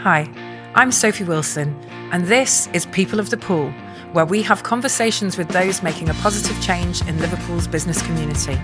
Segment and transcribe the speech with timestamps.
[0.00, 0.30] Hi,
[0.74, 1.74] I'm Sophie Wilson,
[2.12, 3.70] and this is People of the Pool,
[4.12, 8.60] where we have conversations with those making a positive change in Liverpool's business community.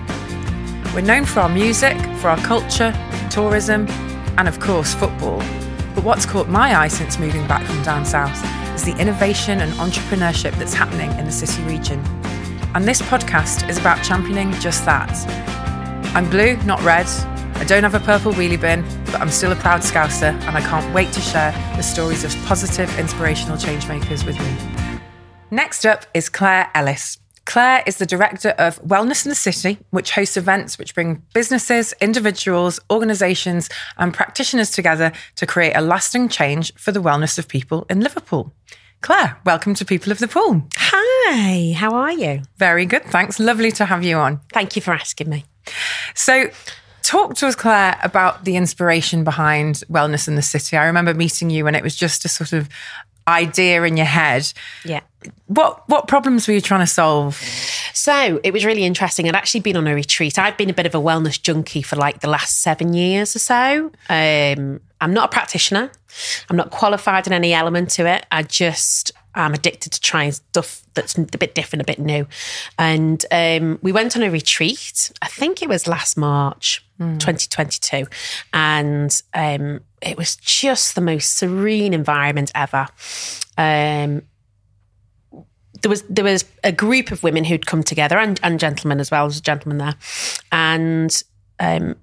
[0.93, 2.93] We're known for our music, for our culture,
[3.31, 3.87] tourism,
[4.37, 5.39] and of course, football.
[5.95, 8.39] But what's caught my eye since moving back from down south
[8.75, 11.99] is the innovation and entrepreneurship that's happening in the city region.
[12.75, 15.11] And this podcast is about championing just that.
[16.15, 17.07] I'm blue, not red.
[17.55, 20.61] I don't have a purple wheelie bin, but I'm still a proud Scouser, and I
[20.61, 24.99] can't wait to share the stories of positive, inspirational changemakers with me.
[25.49, 27.19] Next up is Clare Ellis.
[27.45, 31.93] Clare is the director of Wellness in the City, which hosts events which bring businesses,
[32.01, 37.85] individuals, organisations, and practitioners together to create a lasting change for the wellness of people
[37.89, 38.53] in Liverpool.
[39.01, 40.63] Clare, welcome to People of the Pool.
[40.77, 42.41] Hi, how are you?
[42.57, 43.39] Very good, thanks.
[43.39, 44.39] Lovely to have you on.
[44.53, 45.43] Thank you for asking me.
[46.15, 46.49] So,
[47.03, 50.77] talk to us, Clare, about the inspiration behind Wellness in the City.
[50.77, 52.69] I remember meeting you when it was just a sort of
[53.27, 54.51] idea in your head.
[54.83, 55.01] Yeah.
[55.47, 57.35] What what problems were you trying to solve?
[57.93, 59.27] So it was really interesting.
[59.27, 60.37] I'd actually been on a retreat.
[60.37, 63.39] I've been a bit of a wellness junkie for like the last seven years or
[63.39, 63.91] so.
[64.09, 65.91] Um, I'm not a practitioner.
[66.49, 68.25] I'm not qualified in any element to it.
[68.31, 72.27] I just I'm addicted to trying stuff that's a bit different, a bit new.
[72.77, 75.11] And um, we went on a retreat.
[75.21, 77.19] I think it was last March, mm.
[77.19, 78.05] 2022,
[78.53, 82.87] and um, it was just the most serene environment ever.
[83.57, 84.23] Um,
[85.81, 89.11] there was there was a group of women who'd come together and, and gentlemen as
[89.11, 89.23] well.
[89.23, 89.95] There was a gentleman there,
[90.51, 91.23] and
[91.59, 91.95] um,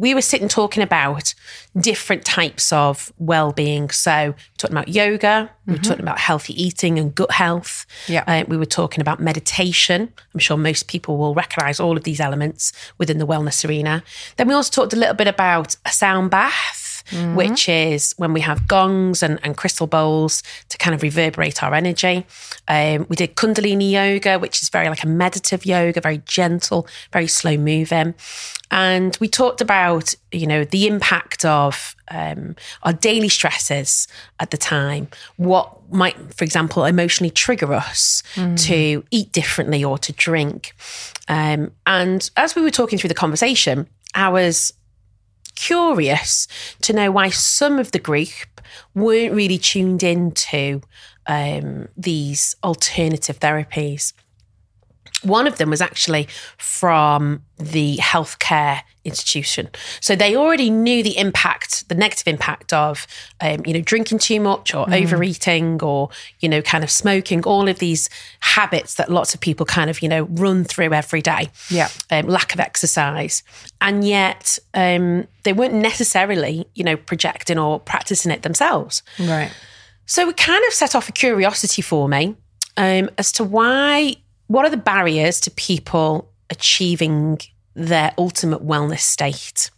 [0.00, 1.34] we were sitting talking about
[1.78, 3.90] different types of well-being.
[3.90, 5.70] So talking about yoga, mm-hmm.
[5.70, 7.84] we were talking about healthy eating and gut health.
[8.08, 10.10] Yeah, uh, we were talking about meditation.
[10.32, 14.02] I'm sure most people will recognise all of these elements within the wellness arena.
[14.38, 16.79] Then we also talked a little bit about a sound bath
[17.10, 17.34] mm-hmm.
[17.34, 21.74] which is when we have gongs and, and, crystal bowls to kind of reverberate our
[21.74, 22.24] energy.
[22.68, 27.26] Um, we did Kundalini yoga, which is very like a meditative yoga, very gentle, very
[27.26, 28.14] slow moving.
[28.70, 34.06] And we talked about, you know, the impact of um, our daily stresses
[34.38, 38.58] at the time, what might, for example, emotionally trigger us mm.
[38.66, 40.74] to eat differently or to drink.
[41.28, 44.72] Um, and as we were talking through the conversation, I was
[45.60, 46.48] curious
[46.82, 48.60] to know why some of the group
[48.94, 50.80] weren't really tuned into
[51.26, 54.12] um, these alternative therapies.
[55.22, 59.68] One of them was actually from the healthcare institution.
[60.00, 63.06] So they already knew the impact, the negative impact of,
[63.40, 65.02] um, you know, drinking too much or mm.
[65.02, 68.10] overeating or, you know, kind of smoking, all of these
[68.40, 71.50] habits that lots of people kind of, you know, run through every day.
[71.70, 71.88] Yeah.
[72.10, 73.42] Um, lack of exercise.
[73.80, 79.02] And yet um, they weren't necessarily, you know, projecting or practicing it themselves.
[79.18, 79.52] Right.
[80.06, 82.36] So it kind of set off a curiosity for me
[82.76, 84.16] um, as to why,
[84.48, 87.38] what are the barriers to people achieving
[87.86, 89.70] their ultimate wellness state.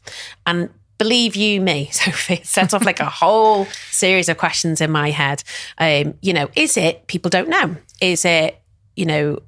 [0.46, 4.90] And believe you me, Sophie, it set off like a whole series of questions in
[4.90, 5.42] my head.
[5.78, 7.76] Um, you know, is it people don't know?
[8.00, 8.60] Is it,
[8.96, 9.38] you know,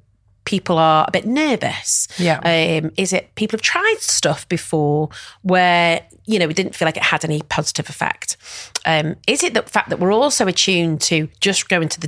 [0.45, 2.07] people are a bit nervous?
[2.17, 2.39] Yeah.
[2.39, 5.09] Um, is it people have tried stuff before
[5.41, 8.37] where, you know, it didn't feel like it had any positive effect?
[8.85, 12.07] Um, is it the fact that we're also attuned to just going to the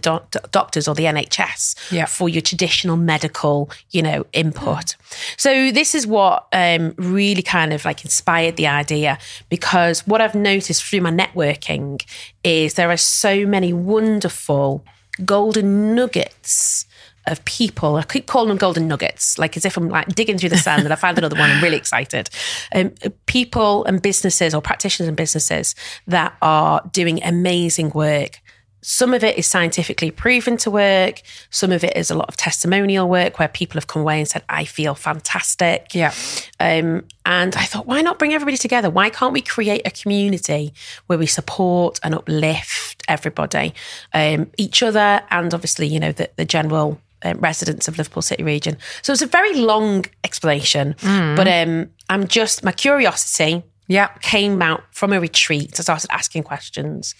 [0.51, 2.05] doctors or the NHS yeah.
[2.05, 4.95] for your traditional medical, you know, input?
[5.35, 9.17] So this is what um, really kind of like inspired the idea
[9.49, 12.01] because what I've noticed through my networking
[12.43, 14.85] is there are so many wonderful
[15.25, 16.85] golden nuggets
[17.27, 17.95] of people.
[17.95, 20.83] I keep calling them golden nuggets, like as if I'm like digging through the sand
[20.83, 21.49] and I found another one.
[21.49, 22.29] I'm really excited.
[22.73, 22.93] Um,
[23.25, 25.75] people and businesses or practitioners and businesses
[26.07, 28.41] that are doing amazing work.
[28.81, 31.21] Some of it is scientifically proven to work.
[31.49, 34.27] Some of it is a lot of testimonial work where people have come away and
[34.27, 35.93] said, I feel fantastic.
[35.93, 36.13] Yeah.
[36.59, 38.89] Um, and I thought, why not bring everybody together?
[38.89, 40.73] Why can't we create a community
[41.07, 43.73] where we support and uplift everybody,
[44.13, 48.43] um, each other, and obviously, you know, the, the general um, residents of Liverpool City
[48.43, 48.77] region.
[49.01, 51.35] So it's a very long explanation, mm.
[51.35, 53.63] but um, I'm just my curiosity.
[53.89, 55.79] Yeah, came out from a retreat.
[55.79, 57.15] I started asking questions,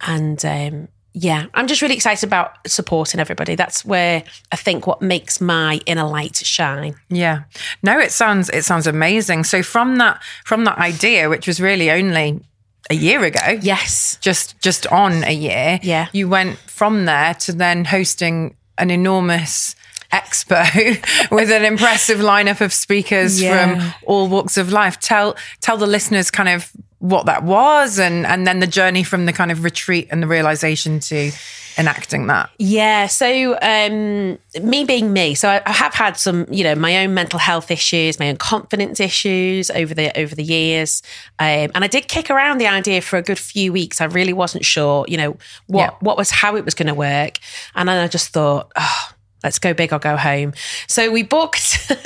[0.00, 3.54] and um, yeah, I'm just really excited about supporting everybody.
[3.54, 6.94] That's where I think what makes my inner light shine.
[7.10, 7.42] Yeah,
[7.82, 9.44] no, it sounds it sounds amazing.
[9.44, 12.40] So from that from that idea, which was really only
[12.88, 17.52] a year ago, yes, just just on a year, yeah, you went from there to
[17.52, 19.76] then hosting an enormous
[20.12, 23.78] expo with an impressive lineup of speakers yeah.
[23.78, 24.98] from all walks of life.
[25.00, 26.70] Tell tell the listeners kind of
[27.02, 30.26] what that was and and then the journey from the kind of retreat and the
[30.28, 31.32] realization to
[31.76, 33.06] enacting that Yeah.
[33.06, 37.14] So, um, me being me, so I, I have had some, you know, my own
[37.14, 41.02] mental health issues, my own confidence issues over the over the years,
[41.38, 44.00] um, and I did kick around the idea for a good few weeks.
[44.02, 45.90] I really wasn't sure, you know, what Yeah.
[46.00, 47.38] what was how it was going to work,
[47.74, 49.08] and then I just thought, oh.
[49.44, 50.52] Let's go big or go home.
[50.86, 51.88] So we booked,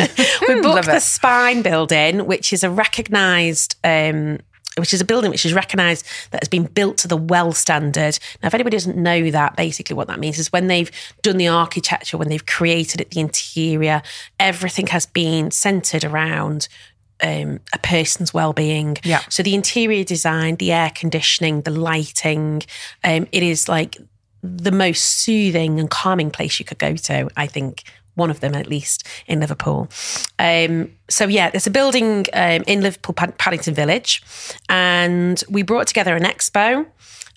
[0.49, 1.01] we booked the.
[1.01, 4.39] Spine Building, which is a recognised um,
[4.79, 8.19] which is a building which is recognised that has been built to the well standard.
[8.43, 10.91] Now, if anybody doesn't know that, basically what that means is when they've
[11.23, 14.03] done the architecture, when they've created it, the interior,
[14.39, 16.69] everything has been centred around
[17.23, 18.99] um, a person's well-being.
[19.03, 19.23] Yeah.
[19.31, 22.63] So the interior design, the air conditioning, the lighting,
[23.05, 23.97] um, it is like
[24.43, 27.29] the most soothing and calming place you could go to.
[27.37, 27.85] I think
[28.17, 29.89] one of them at least in Liverpool.
[30.39, 34.23] Um, so yeah, there's a building um, in Liverpool, Paddington Village,
[34.69, 36.87] and we brought together an expo.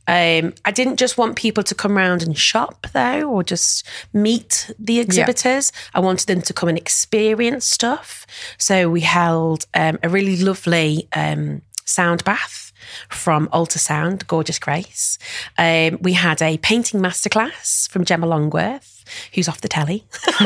[0.07, 4.71] Um, I didn't just want people to come around and shop though, or just meet
[4.79, 5.71] the exhibitors.
[5.93, 8.25] I wanted them to come and experience stuff.
[8.57, 12.71] So we held um, a really lovely um, sound bath
[13.09, 15.19] from Ultrasound, Gorgeous Grace.
[15.59, 18.98] Um, we had a painting masterclass from Gemma Longworth,
[19.33, 20.05] who's off the telly.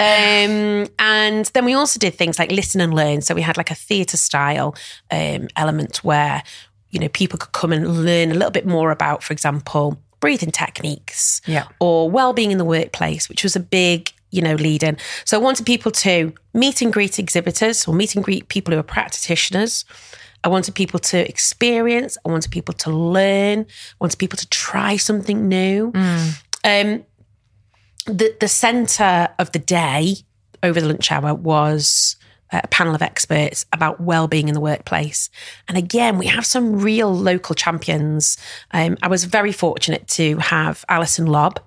[0.00, 3.20] um, and then we also did things like listen and learn.
[3.22, 4.74] So we had like a theatre style
[5.10, 6.42] um, element where,
[6.90, 10.50] you know, people could come and learn a little bit more about, for example, breathing
[10.50, 11.64] techniques Yeah.
[11.80, 14.96] or well-being in the workplace, which was a big, you know, lead in.
[15.24, 18.80] So I wanted people to meet and greet exhibitors or meet and greet people who
[18.80, 19.84] are practitioners.
[20.42, 22.18] I wanted people to experience.
[22.26, 23.60] I wanted people to learn.
[23.60, 25.90] I wanted people to try something new.
[26.64, 27.04] Um,
[28.06, 30.16] the the center of the day
[30.62, 32.16] over the lunch hour was
[32.52, 35.30] a panel of experts about well-being in the workplace.
[35.68, 38.36] And again we have some real local champions.
[38.70, 41.60] Um, i was very fortunate to have alison lobb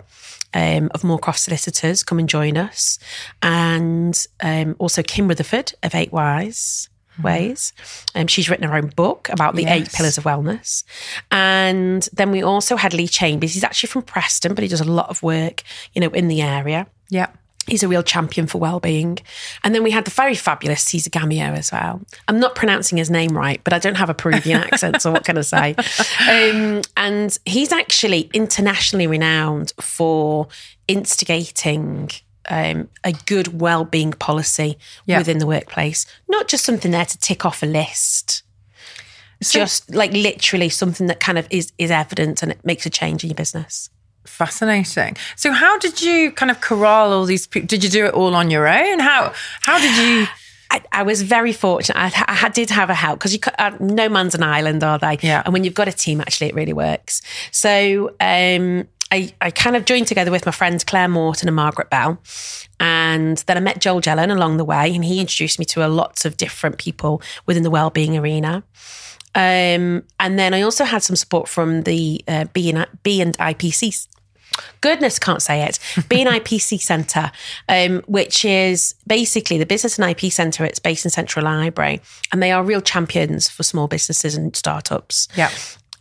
[0.54, 2.98] um, of Moorcroft Solicitors come and join us,
[3.42, 6.88] and um, also Kim Rutherford of Eight Wise
[7.22, 7.72] Ways.
[8.14, 10.84] Um, she's written her own book about the eight pillars of wellness.
[11.30, 13.54] And then we also had Lee Chambers.
[13.54, 15.62] He's actually from Preston, but he does a lot of work,
[15.94, 16.86] you know, in the area.
[17.08, 17.28] yeah
[17.68, 19.18] He's a real champion for well-being.
[19.62, 22.00] And then we had the very fabulous Caesar Gamio as well.
[22.26, 25.24] I'm not pronouncing his name right, but I don't have a Peruvian accent, so what
[25.24, 25.74] can I say?
[26.28, 30.48] Um, and he's actually internationally renowned for
[30.88, 32.10] instigating
[32.48, 35.18] um, a good well-being policy Yeah.
[35.18, 36.06] within the workplace.
[36.28, 38.42] Not just something there to tick off a list.
[39.42, 43.22] just like literally something that kind of is is evident and it makes a change
[43.22, 43.88] in your business.
[44.24, 48.12] fascinating so how did you kind of corral all these people did you do it
[48.14, 50.26] all on your own how how did you
[50.70, 51.96] I, I was very fortunate.
[51.98, 52.10] I,
[52.44, 55.16] I did have a help because you uh, no man's an island, are they?
[55.22, 55.40] Yeah.
[55.46, 57.22] And when you've got a team, actually, it really works.
[57.52, 61.90] So um, I, I kind of joined together with my friends Claire Morton and Margaret
[61.90, 62.18] Bell,
[62.80, 65.88] and then I met Joel Jellin along the way, and he introduced me to a
[65.88, 68.62] lots of different people within the wellbeing arena.
[69.34, 73.36] Um, and then I also had some support from the uh, B and B and
[73.38, 74.08] IPC
[74.80, 75.78] goodness, can't say it.
[75.94, 77.30] BNIPC Centre,
[77.68, 80.64] um, which is basically the Business and IP Centre.
[80.64, 82.00] It's based in Central Library,
[82.32, 85.28] and they are real champions for small businesses and startups.
[85.36, 85.50] yeah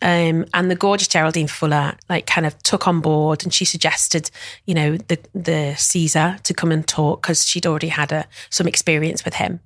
[0.01, 4.29] Um, and the gorgeous Geraldine Fuller, like, kind of took on board, and she suggested,
[4.65, 8.67] you know, the the Caesar to come and talk because she'd already had a, some
[8.67, 9.59] experience with him.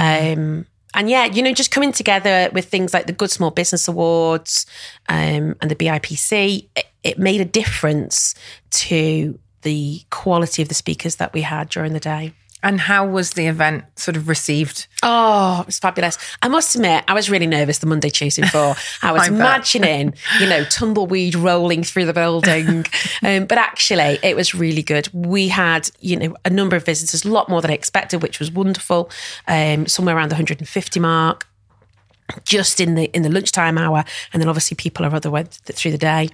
[0.00, 3.88] Um, and yeah, you know, just coming together with things like the Good Small Business
[3.88, 4.64] Awards
[5.08, 8.34] um, and the BIPC, it, it made a difference
[8.70, 12.32] to the quality of the speakers that we had during the day.
[12.64, 16.16] And how was the event sort of received Oh, it was fabulous.
[16.40, 18.74] I must admit, I was really nervous the Monday, Tuesday before.
[19.02, 22.86] I was I imagining, you know, tumbleweed rolling through the building.
[23.22, 25.10] um, but actually, it was really good.
[25.12, 28.40] We had, you know, a number of visitors, a lot more than I expected, which
[28.40, 29.10] was wonderful.
[29.46, 31.46] Um, somewhere around the 150 mark
[32.44, 35.76] just in the in the lunchtime hour, and then obviously people are other way th-
[35.76, 36.28] through the day.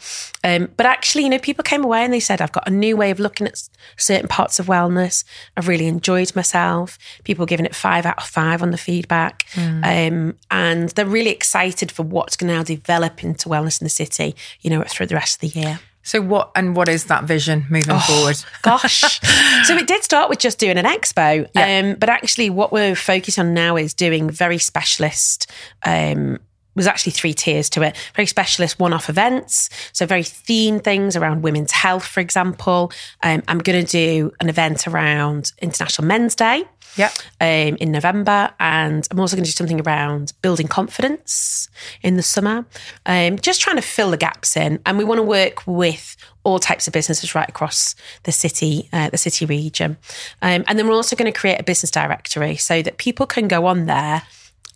[0.44, 2.96] Um, but actually, you know, people came away and they said, "I've got a new
[2.96, 5.24] way of looking at certain parts of wellness.
[5.56, 10.36] I've really enjoyed myself." People giving it five out of five on the feedback, um,
[10.50, 14.36] and they're really excited for what's going to now develop into wellness in the city.
[14.60, 15.80] You know, through the rest of the year.
[16.02, 19.20] So what and what is that vision moving forward Gosh.
[19.64, 21.48] so it did start with just doing an expo.
[21.54, 21.80] Yeah.
[21.80, 25.50] Um, but actually, what we're focused on now is doing very specialist.
[25.84, 26.38] Um,
[26.76, 27.96] was actually three tiers to it.
[28.14, 32.92] Very specialist one-off events, so very themed things around women's health, for example.
[33.22, 36.64] Um, I'm going to do an event around International Men's Day,
[36.96, 37.10] Yeah.
[37.40, 41.68] um, in November, and I'm also going to do something around building confidence
[42.02, 42.66] in the summer.
[43.06, 46.58] Um, just trying to fill the gaps in, and we want to work with all
[46.58, 47.94] types of businesses right across
[48.24, 49.96] the city, uh, the city region,
[50.42, 53.48] um, and then we're also going to create a business directory so that people can
[53.48, 54.22] go on there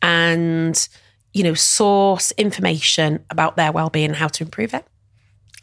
[0.03, 0.89] and
[1.33, 4.87] you know source information about their well-being and how to improve it.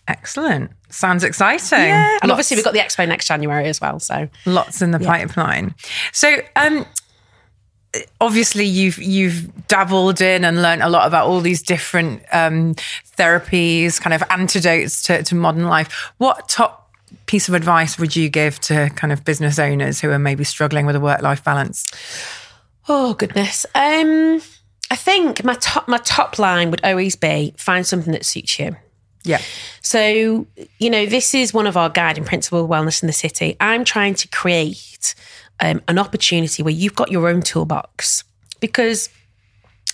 [0.08, 0.72] Excellent.
[0.91, 1.79] Sounds exciting.
[1.79, 4.00] Yeah, and Lots- obviously we've got the expo next January as well.
[4.00, 5.74] So lots in the pipeline.
[6.12, 6.86] So, um,
[8.19, 12.75] obviously, you've you've dabbled in and learned a lot about all these different um,
[13.17, 16.12] therapies, kind of antidotes to, to modern life.
[16.17, 16.89] What top
[17.25, 20.86] piece of advice would you give to kind of business owners who are maybe struggling
[20.86, 21.88] with a work life balance?
[22.88, 23.65] Oh goodness.
[23.75, 24.41] Um,
[24.89, 28.75] I think my top my top line would always be find something that suits you.
[29.24, 29.40] Yeah,
[29.82, 30.48] So,
[30.80, 33.56] you know, this is one of our guiding principle wellness in the city.
[33.60, 35.13] I'm trying to create
[35.60, 38.24] um, an opportunity where you've got your own toolbox
[38.60, 39.10] because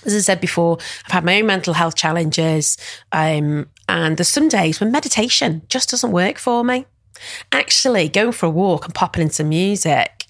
[0.06, 2.78] as I said before, I've had my own mental health challenges.
[3.12, 6.86] Um, and there's some days when meditation just doesn't work for me.
[7.52, 10.26] Actually, going for a walk and popping in some music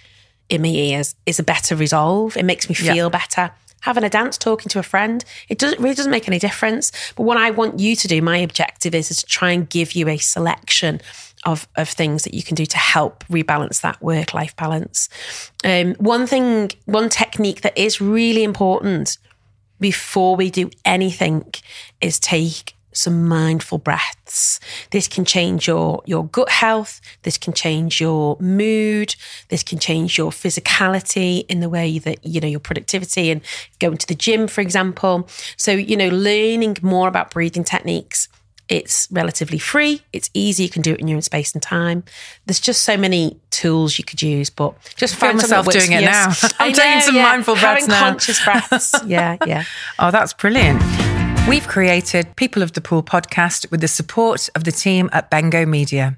[0.50, 2.38] in my ears is a better resolve.
[2.38, 2.94] It makes me Yeah.
[2.94, 3.52] feel better.
[3.82, 6.92] Having a dance, talking to a friend, it doesn't really doesn't make any difference.
[7.16, 9.94] But what I want you to do, my objective is, is to try and give
[9.94, 11.02] you a selection
[11.46, 15.10] of, of things that you can do to help rebalance that work life balance.
[15.64, 19.18] Um, one thing, one technique that is really important
[19.80, 21.54] before we do anything
[22.02, 24.60] is take some mindful breaths.
[24.92, 29.16] This can change your your gut health, this can change your mood,
[29.50, 33.42] this can change your physicality in the way that you know your productivity and
[33.80, 35.28] going to the gym for example.
[35.58, 38.28] So, you know, learning more about breathing techniques
[38.70, 40.02] it's relatively free.
[40.12, 40.64] It's easy.
[40.64, 42.04] You can do it in your own space and time.
[42.46, 46.02] There's just so many tools you could use, but just feel find myself doing it
[46.02, 46.08] you.
[46.08, 46.34] now.
[46.60, 47.24] I'm I taking some yeah.
[47.24, 48.00] mindful breaths Having now.
[48.00, 48.96] conscious breaths.
[49.08, 49.64] Yeah, yeah.
[50.00, 50.82] Oh, that's brilliant.
[51.48, 55.66] We've created People of the Pool podcast with the support of the team at Bengo
[55.66, 56.18] Media.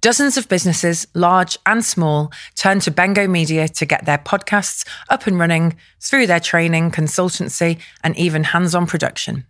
[0.00, 5.26] Dozens of businesses, large and small, turn to Bengo Media to get their podcasts up
[5.26, 9.44] and running through their training, consultancy, and even hands on production.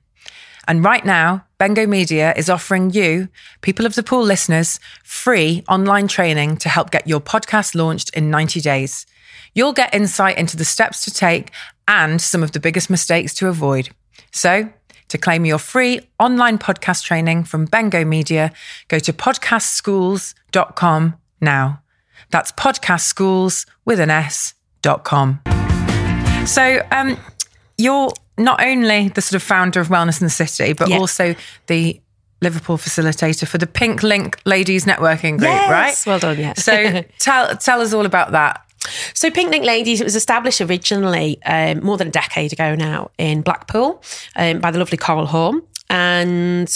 [0.66, 3.28] And right now, Bengo Media is offering you,
[3.60, 8.28] People of the Pool listeners, free online training to help get your podcast launched in
[8.28, 9.06] 90 days.
[9.54, 11.52] You'll get insight into the steps to take
[11.86, 13.90] and some of the biggest mistakes to avoid.
[14.32, 14.70] So,
[15.08, 18.52] to claim your free online podcast training from Bengo Media,
[18.88, 21.82] go to podcastschools.com now.
[22.30, 25.40] That's podcastschools with an S dot com.
[26.46, 27.16] So, um,
[27.78, 30.98] you're not only the sort of founder of Wellness in the City, but Yeah.
[30.98, 31.34] also
[31.66, 32.00] the
[32.42, 35.70] Liverpool facilitator for the Pink Link Ladies Networking Group, Yes.
[35.70, 35.96] right?
[36.06, 36.52] Well done, yeah.
[36.54, 38.62] So tell tell us all about that.
[39.14, 43.42] So Pink Ladies, it was established originally um, more than a decade ago now in
[43.42, 44.02] Blackpool
[44.36, 45.62] um, by the lovely Coral Horn.
[45.88, 46.68] And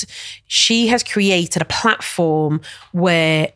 [0.47, 2.61] she has created a platform
[2.93, 3.52] where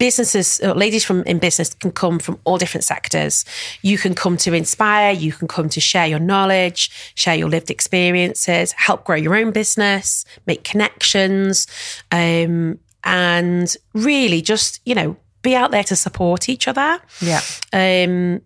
[0.00, 3.44] businesses, uh, ladies from in business can come from all different sectors.
[3.82, 7.70] You can come to inspire, you can come to share your knowledge, share your lived
[7.70, 11.66] experiences, help grow your own business, make connections,
[12.10, 17.00] um, and really just, you know, be out there to support each other.
[17.20, 17.40] Yeah.
[17.72, 18.42] Um,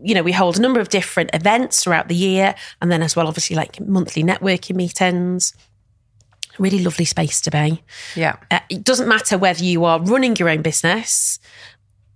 [0.00, 3.16] you know, we hold a number of different events throughout the year, and then as
[3.16, 5.52] well, obviously, like monthly networking meetings.
[6.58, 7.82] Really lovely space to be.
[8.16, 8.36] Yeah.
[8.50, 11.38] Uh, it doesn't matter whether you are running your own business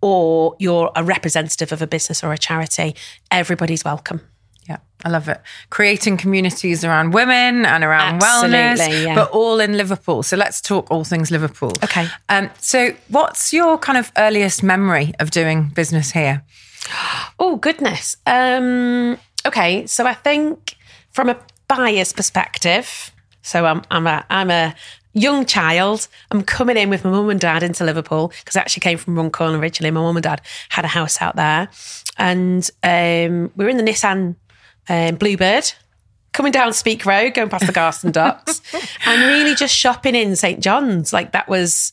[0.01, 2.97] or you're a representative of a business or a charity.
[3.31, 4.21] Everybody's welcome.
[4.69, 5.41] Yeah, I love it.
[5.71, 9.15] Creating communities around women and around Absolutely, wellness, yeah.
[9.15, 10.23] but all in Liverpool.
[10.23, 11.73] So let's talk all things Liverpool.
[11.83, 12.07] Okay.
[12.29, 16.45] Um, so, what's your kind of earliest memory of doing business here?
[17.39, 18.17] Oh goodness.
[18.27, 20.77] Um, okay, so I think
[21.11, 21.39] from a
[21.69, 24.75] buyer's perspective, so I'm I'm a I'm a
[25.15, 26.09] young child.
[26.31, 29.17] I'm coming in with my mum and dad into Liverpool because I actually came from
[29.17, 29.91] Runcorn originally.
[29.91, 30.41] My mum and dad
[30.71, 31.69] had a house out there,
[32.19, 34.37] and um, we were in the Nissan
[34.89, 35.73] um, Bluebird.
[36.33, 38.63] Coming down Speke Road, going past the Garston Docks,
[39.07, 41.13] and really just shopping in St John's.
[41.13, 41.93] Like that was,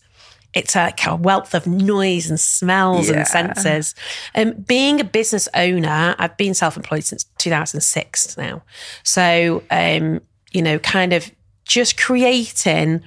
[0.54, 3.18] it's a, like a wealth of noise and smells Yeah.
[3.18, 3.96] and senses.
[4.34, 8.64] Um, being a business owner, I've been self-employed since 2006 now.
[9.04, 10.22] So, um,
[10.54, 11.30] you know, kind of
[11.66, 13.04] just creating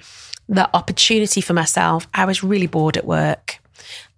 [0.51, 2.07] the opportunity for myself.
[2.13, 3.59] I was really bored at work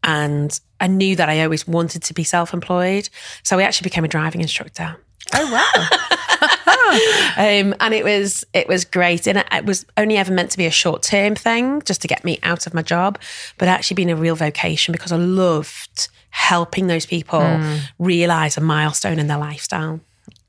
[0.03, 3.09] and I knew that I always wanted to be self-employed.
[3.45, 4.97] So I actually became a driving instructor.
[5.37, 6.95] Oh wow!
[7.37, 10.67] um, and it was it was great, and it, was only ever meant to be
[10.67, 13.19] a short term thing, just to get me out of my job,
[13.59, 17.77] but actually being a real vocation because I loved helping those people Hmm.
[17.99, 20.01] realize a milestone in their lifestyle.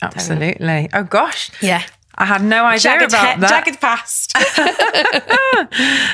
[0.01, 0.89] Absolutely.
[0.94, 1.50] Oh gosh.
[1.62, 1.84] Yeah.
[2.17, 3.50] I had no idea Jagged, about he- that.
[3.50, 4.34] jagged past.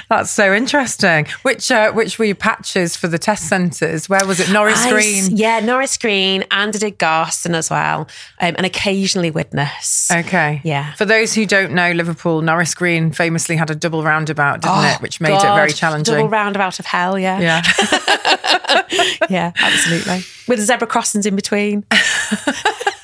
[0.10, 1.28] That's so interesting.
[1.44, 4.10] Which uh, which were your patches for the test centres?
[4.10, 4.52] Where was it?
[4.52, 5.38] Norris I Green.
[5.38, 8.08] yeah, Norris Green, and I did Garston as well,
[8.40, 10.10] um, and occasionally Widnes.
[10.12, 10.62] Okay.
[10.64, 10.94] Yeah.
[10.94, 15.02] For those who don't know, Liverpool, Norris Green famously had a double roundabout, didn't it?
[15.02, 16.16] Which made it very challenging.
[16.16, 17.40] Double roundabout of hell, yeah.
[17.40, 17.62] yeah.
[19.30, 20.24] Yeah, absolutely.
[20.48, 21.86] With the zebra crossings in between.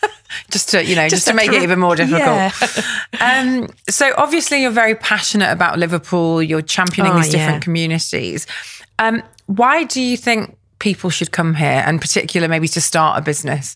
[0.51, 2.21] just to, you know, just, to make it even more difficult.
[2.23, 2.51] Yeah.
[3.19, 6.41] Um, so obviously you're very passionate about Liverpool.
[6.43, 7.59] You're championing Oh, these different yeah.
[7.61, 8.45] communities.
[8.99, 13.21] Um, why do you think people should come here, and particular maybe to start a
[13.21, 13.75] business?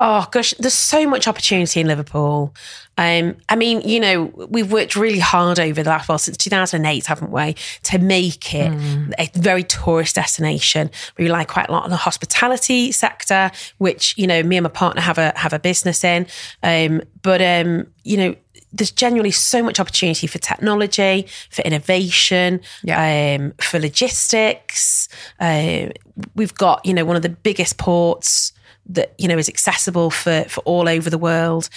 [0.00, 2.54] Oh gosh, there's so much opportunity in Liverpool.
[2.98, 7.06] Um, I mean, you know, we've worked really hard over the last well since 2008,
[7.06, 8.70] haven't we, to make it
[9.18, 10.90] a very tourist destination.
[11.18, 14.70] We rely quite a lot on the hospitality sector, which you know, me and my
[14.70, 16.26] partner have a have a business in.
[16.62, 18.36] Um, but um, you know,
[18.74, 23.36] there's genuinely so much opportunity for technology, for innovation, Yeah.
[23.38, 25.08] um, for logistics.
[25.40, 25.88] Uh,
[26.34, 28.52] we've got, you know, one of the biggest ports
[28.86, 31.68] that, you know, is accessible for, for all over the world.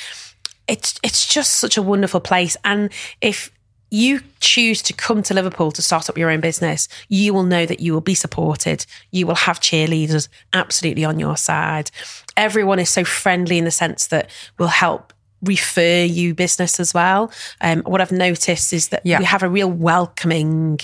[0.67, 2.57] It's, it's just such a wonderful place.
[2.65, 3.51] And if
[3.91, 7.65] you choose to come to Liverpool to start up your own business, you will know
[7.65, 8.85] that you will be supported.
[9.11, 11.91] You will have cheerleaders absolutely on your side.
[12.35, 17.31] Everyone is so friendly in the sense that will help refer you business as well.
[17.61, 19.19] Um, what I've noticed is that Yeah.
[19.19, 20.79] we have a real welcoming,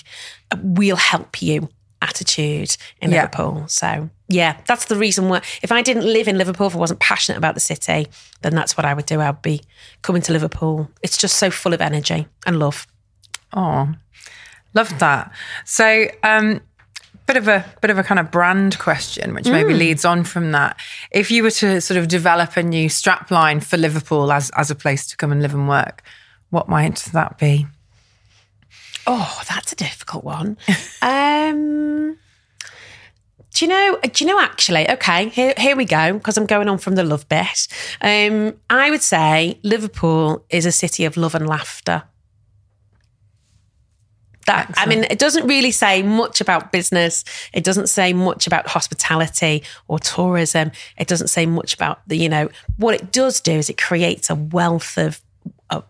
[0.62, 1.70] we'll help you
[2.02, 3.24] attitude in Yeah.
[3.24, 3.66] Liverpool.
[3.68, 5.42] So yeah, that's the reason why.
[5.62, 8.08] If I didn't live in Liverpool, if I wasn't passionate about the city,
[8.42, 9.20] then that's what I would do.
[9.22, 9.62] I'd be
[10.02, 10.90] coming to Liverpool.
[11.04, 12.88] It's just so full of energy and love.
[13.54, 13.94] Oh,
[14.74, 15.32] love that.
[15.66, 16.62] So, um,
[17.28, 20.52] bit of a bit of a kind of brand question, which maybe leads on from
[20.52, 20.78] that.
[21.12, 24.76] If you were to sort of develop a new strapline for Liverpool as as a
[24.76, 26.04] place to come and live and work,
[26.50, 27.68] what might that be?
[29.08, 30.58] Oh, that's a difficult one.
[31.02, 32.18] um,
[33.54, 34.00] do you know?
[34.02, 34.40] Do you know?
[34.40, 36.14] Actually, okay, here here we go.
[36.14, 37.68] Because I'm going on from the love bit.
[38.02, 42.04] Um, I would say Liverpool is a city of love and laughter.
[44.48, 47.24] That I mean, it doesn't really say much about business.
[47.54, 50.72] It doesn't say much about hospitality or tourism.
[50.98, 54.30] It doesn't say much about the, you know, what it does do is it creates
[54.30, 55.22] a wealth of,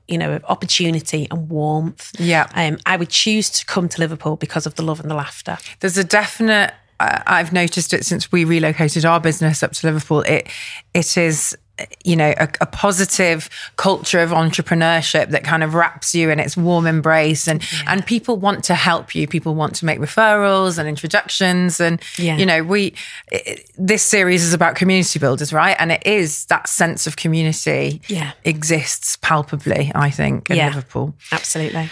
[0.08, 2.12] you know, of opportunity and warmth.
[2.20, 2.48] Yeah.
[2.56, 5.58] Um, I would choose to come to Liverpool because of the love and the laughter.
[5.80, 6.74] There's a definite.
[7.00, 10.22] I've noticed it since we relocated our business up to Liverpool.
[10.22, 10.48] It
[10.94, 11.58] it is
[12.04, 16.56] you know a, a positive culture of entrepreneurship that kind of wraps you in its
[16.58, 20.88] warm embrace and and people want to help you people want to make referrals and
[20.90, 22.38] introductions and Yeah.
[22.38, 22.94] you know we
[23.34, 28.02] i this series is about community builders right and it is that sense of community
[28.08, 28.32] Yeah.
[28.46, 30.68] exists palpably i think in Yeah.
[30.68, 31.90] liverpool Absolutely.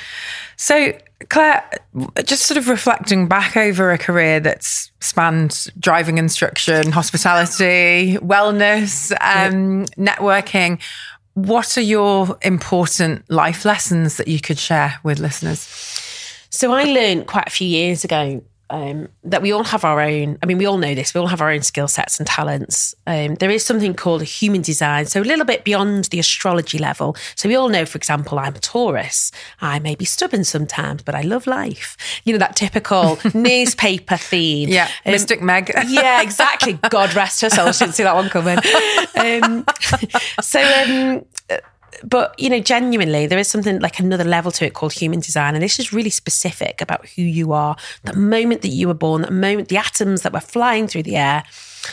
[0.62, 0.92] So,
[1.30, 1.64] Clare,
[2.26, 9.86] just sort of reflecting back over a career that's spanned driving instruction, hospitality, wellness, um,
[9.96, 10.82] networking,
[11.36, 15.62] what are your important life lessons that you could share with listeners?
[16.50, 20.38] So I learned quite a few years ago um, that we all have our own.
[20.42, 21.14] I mean, we all know this.
[21.14, 22.94] We all have our own skill sets and talents.
[23.08, 26.78] Um, there is something called a human design, so a little bit beyond the astrology
[26.78, 27.16] level.
[27.36, 29.32] So we all know, for example, I'm a Taurus.
[29.62, 31.98] I may be stubborn sometimes, but I love life.
[32.24, 34.70] You know that typical newspaper theme.
[34.70, 35.72] Yeah, Um, Mystic Meg.
[35.88, 36.74] yeah, exactly.
[36.90, 37.68] God rest her soul.
[37.68, 38.58] I didn't see that one coming.
[39.20, 39.66] Um,
[40.42, 41.26] so, um,
[42.04, 45.56] but you know, genuinely, there is something like another level to it called human design,
[45.56, 47.76] and this is really specific about who you are.
[48.04, 51.16] The moment that you were born, the moment the atoms that were flying through the
[51.16, 51.44] air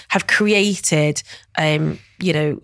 [0.09, 1.23] have created,
[1.59, 2.63] um, you know,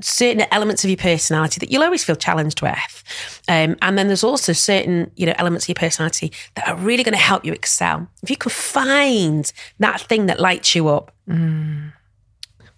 [0.00, 3.04] certain elements of your personality that you'll always feel challenged with.
[3.48, 7.04] Um, and then there's also certain, you know, elements of your personality that are really
[7.04, 8.08] going to help you excel.
[8.22, 11.14] If you can find that thing that lights you up,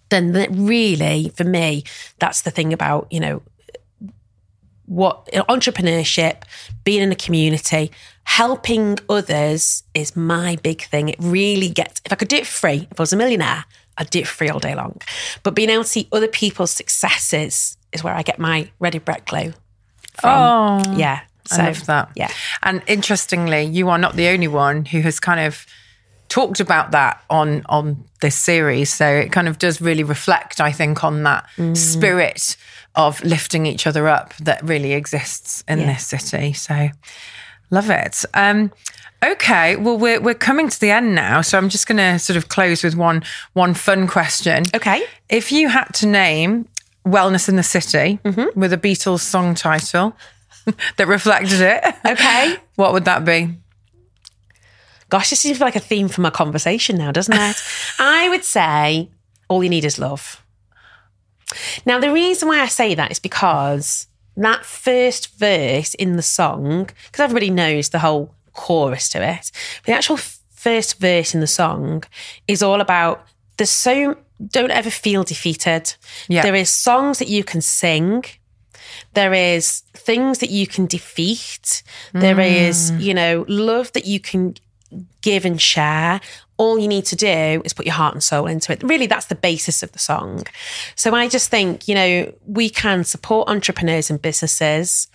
[0.09, 1.83] then that really, for me,
[2.19, 3.41] that's the thing about, you know,
[4.87, 6.43] what entrepreneurship,
[6.83, 7.91] being in a community,
[8.23, 11.09] helping others is my big thing.
[11.09, 13.65] It really gets, if I could do it free, if I was a millionaire,
[13.97, 15.01] I'd do it free all day long.
[15.43, 19.25] But being able to see other people's successes is where I get my Ready Brek
[19.25, 19.53] glow.
[20.19, 20.29] From.
[20.29, 21.21] Oh, Yeah.
[21.47, 22.09] So, I love that.
[22.15, 22.31] Yeah.
[22.63, 25.65] And interestingly, you are not the only one who has kind of
[26.27, 28.91] talked about that on on this series.
[28.91, 31.77] So it kind of does really reflect, I think, on that Mm.
[31.77, 32.57] spirit
[32.95, 35.93] of lifting each other up that really exists in Yeah.
[35.93, 36.53] this city.
[36.53, 36.89] So
[37.71, 38.23] love it.
[38.33, 38.71] Um,
[39.23, 42.37] okay, well we're we're coming to the end now, so I'm just going to sort
[42.37, 44.63] of close with one one fun question.
[44.73, 45.03] Okay.
[45.29, 46.67] If you had to name
[47.05, 48.19] Wellness in the City
[48.55, 50.15] with a Beatles song title
[50.97, 52.55] that reflected it, Okay.
[52.75, 53.49] what would that be?
[55.09, 57.55] Gosh, this seems like a theme for my conversation now, doesn't it?
[57.99, 59.09] I would say
[59.47, 60.41] all you need is love.
[61.85, 66.89] Now, the reason why I say that is because that first verse in the song,
[67.05, 71.47] because everybody knows the whole chorus to it, but the actual first verse in the
[71.47, 72.03] song
[72.47, 73.25] is all about
[73.57, 75.93] there's so don't ever feel defeated.
[76.27, 76.41] Yeah.
[76.41, 78.25] There is songs that you can sing.
[79.13, 81.83] There is things that you can defeat.
[82.13, 82.67] There mm.
[82.67, 84.55] is, you know, love that you can
[85.21, 86.21] give and share.
[86.57, 88.81] All you need to do is put your heart and soul into it.
[88.83, 90.43] Really, that's the basis of the song.
[90.95, 95.07] So I just think, you know, we can support entrepreneurs and businesses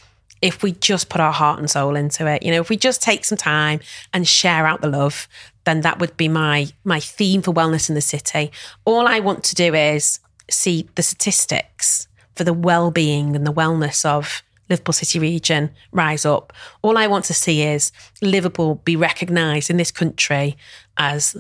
[0.43, 2.43] if we just put our heart and soul into it.
[2.43, 3.81] You know, if we just take some time
[4.13, 5.29] and share out the love,
[5.65, 8.51] then that would be my my theme for wellness in the city.
[8.85, 14.05] All I want to do is see the statistics for the well-being and the wellness
[14.05, 16.53] of Liverpool City region rise up.
[16.83, 20.57] All I want to see is Liverpool be recognised in this country
[20.97, 21.37] as